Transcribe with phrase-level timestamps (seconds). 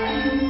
[0.00, 0.49] thank you.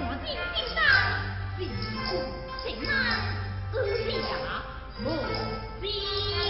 [0.00, 0.82] 我今天呢？
[1.58, 2.76] 是一
[4.04, 4.46] 只什么
[5.04, 5.06] 乌
[5.82, 6.47] 鸦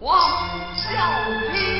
[0.00, 0.28] 王
[0.76, 1.75] 小平。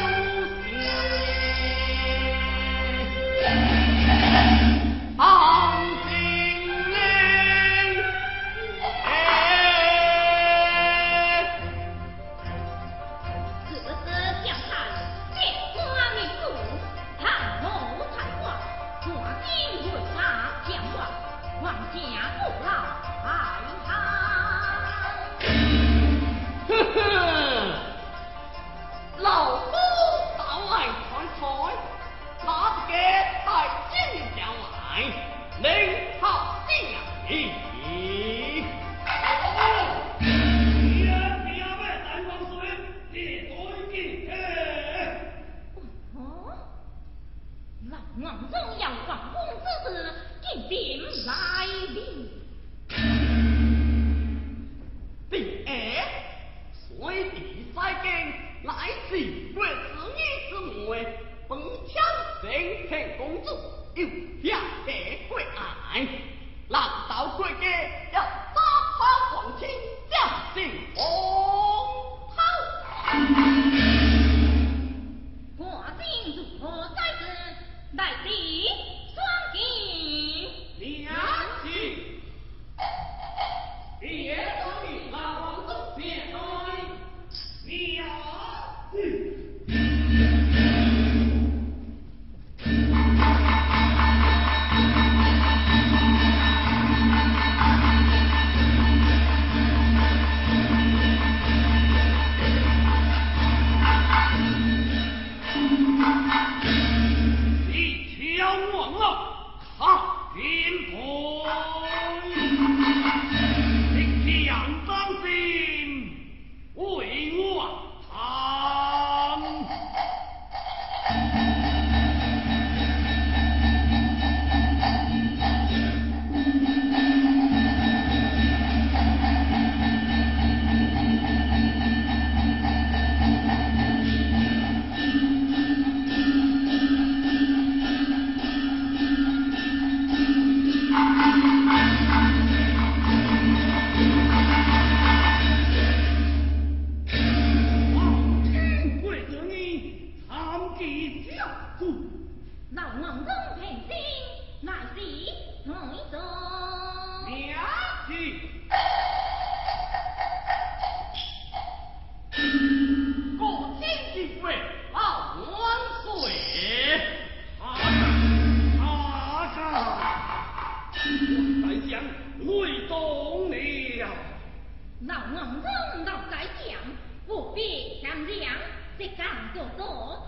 [179.56, 179.64] 平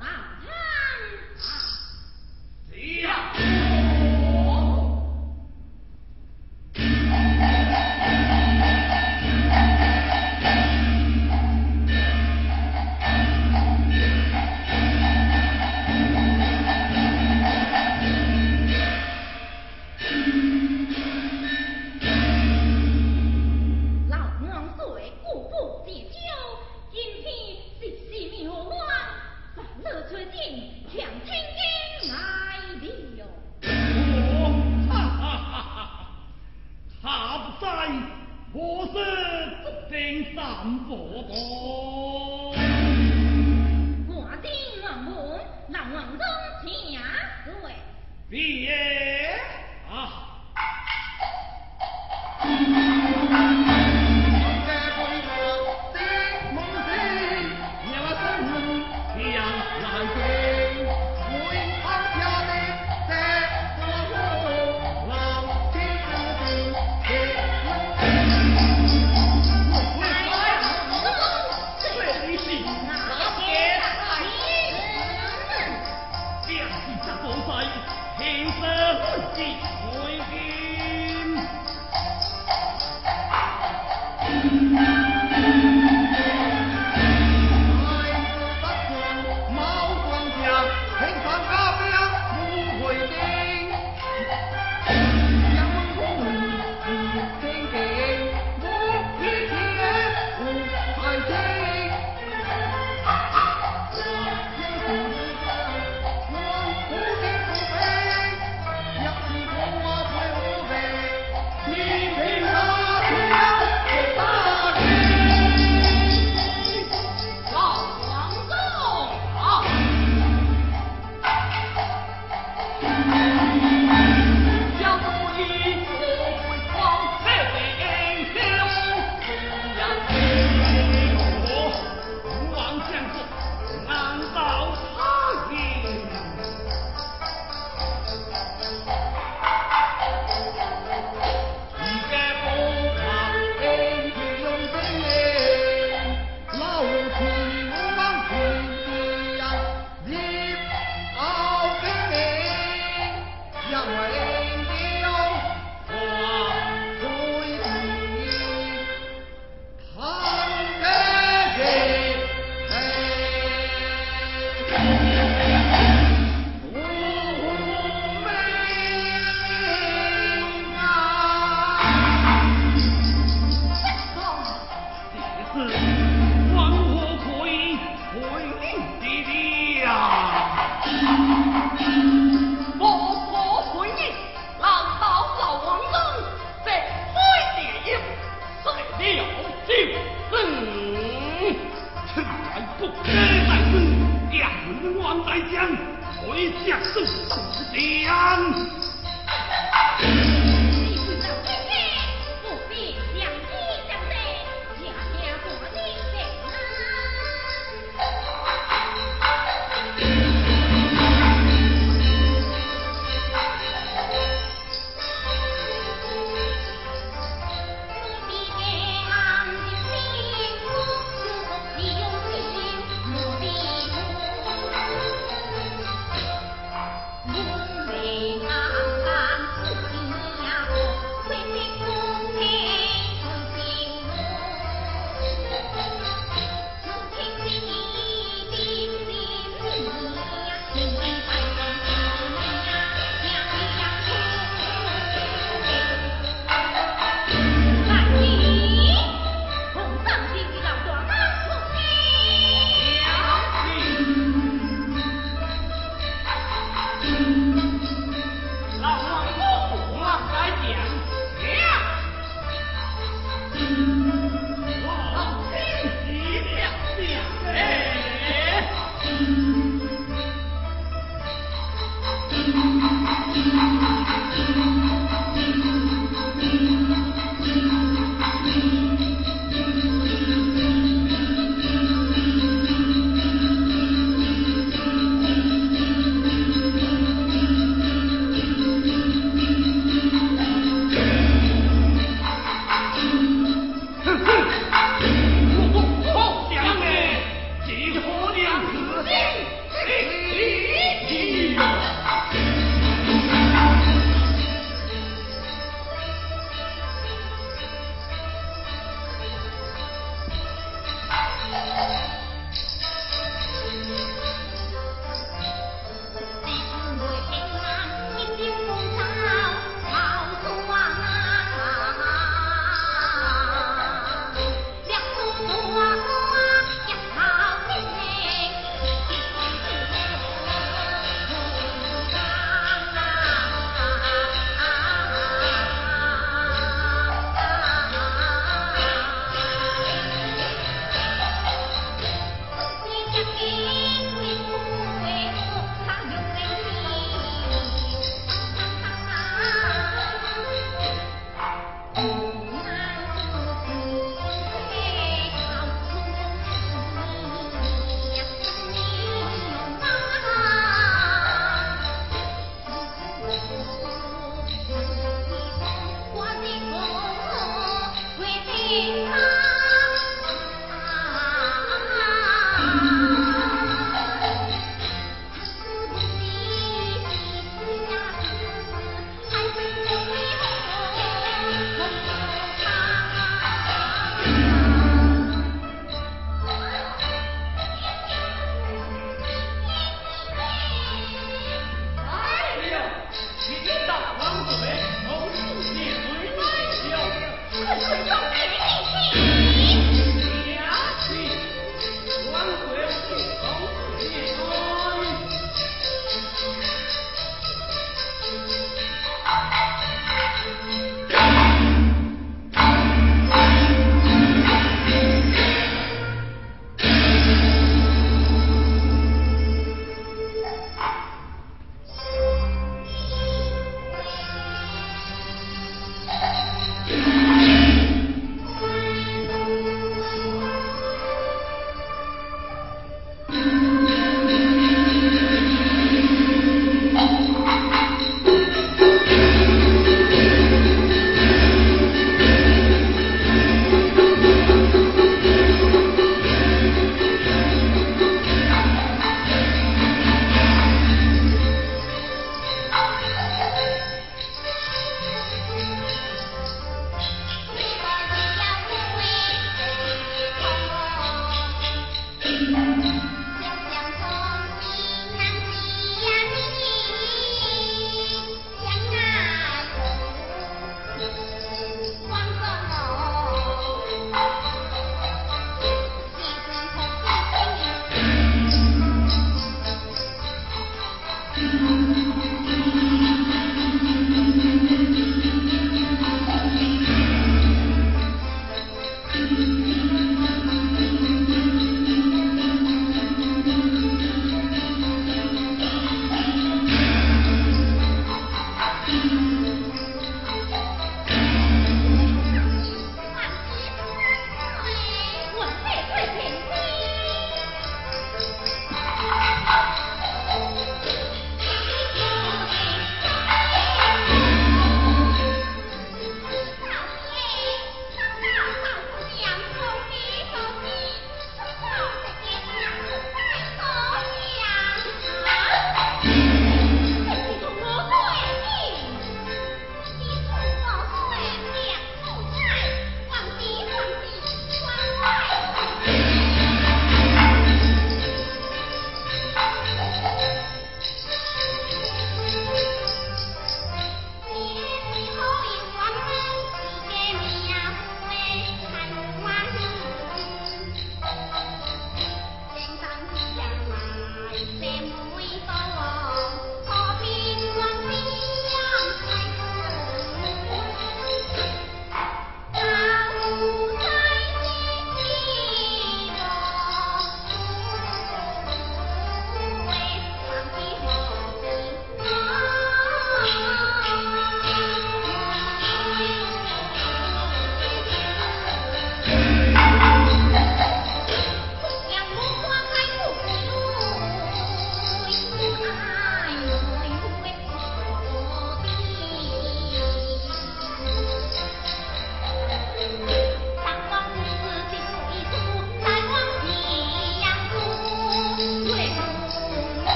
[0.00, 0.11] 安。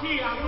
[0.00, 0.47] Yeah.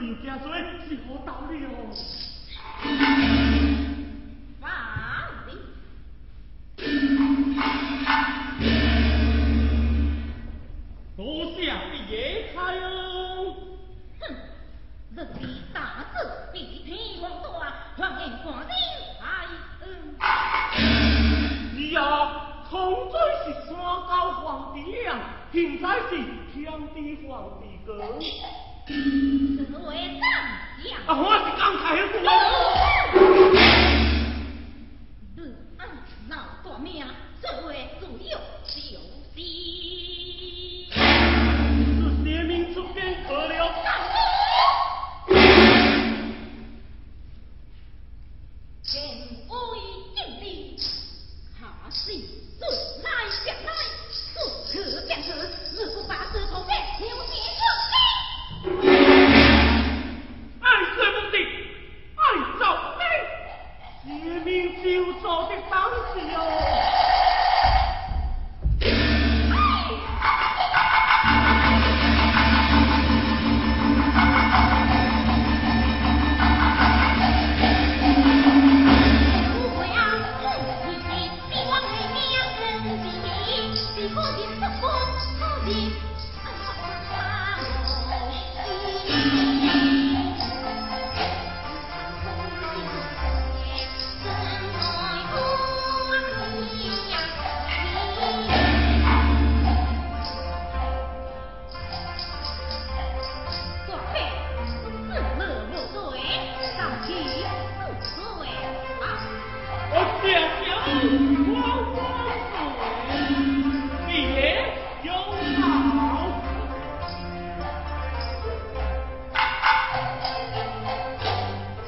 [0.00, 0.28] 又真侪
[0.88, 1.54] 是糊涂了。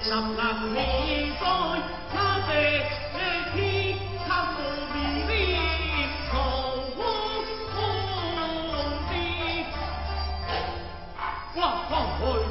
[0.06, 0.22] 十万
[0.72, 0.78] 里
[1.36, 1.42] 水
[2.12, 2.14] 千
[2.46, 2.48] 尺
[3.52, 3.56] 天
[4.24, 4.56] 他无
[5.26, 5.30] 边
[6.30, 6.34] 浩
[6.96, 6.98] 瀚
[7.74, 7.82] 风